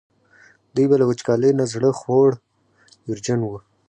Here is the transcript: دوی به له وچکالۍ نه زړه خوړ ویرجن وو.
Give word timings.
دوی 0.75 0.85
به 0.89 0.95
له 0.99 1.05
وچکالۍ 1.09 1.51
نه 1.59 1.65
زړه 1.73 1.89
خوړ 1.99 2.29
ویرجن 3.07 3.39
وو. 3.43 3.57